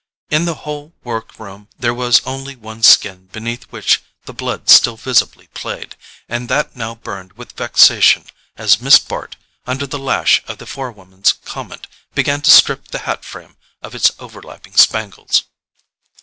In 0.31 0.45
the 0.45 0.55
whole 0.65 0.93
work 1.03 1.37
room 1.37 1.67
there 1.77 1.93
was 1.93 2.25
only 2.25 2.55
one 2.55 2.81
skin 2.81 3.27
beneath 3.27 3.65
which 3.65 4.01
the 4.25 4.33
blood 4.33 4.67
still 4.67 4.97
visibly 4.97 5.45
played; 5.53 5.95
and 6.27 6.49
that 6.49 6.75
now 6.75 6.95
burned 6.95 7.33
with 7.33 7.51
vexation 7.55 8.25
as 8.57 8.81
Miss 8.81 8.97
Bart, 8.97 9.35
under 9.67 9.85
the 9.85 9.99
lash 9.99 10.41
of 10.47 10.57
the 10.57 10.65
forewoman's 10.65 11.33
comment, 11.45 11.85
began 12.15 12.41
to 12.41 12.49
strip 12.49 12.87
the 12.87 12.97
hat 13.05 13.23
frame 13.23 13.57
of 13.83 13.93
its 13.93 14.09
over 14.17 14.41
lapping 14.41 14.75
spangles. 14.75 15.43